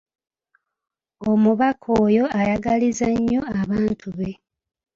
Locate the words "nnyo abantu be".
3.17-4.31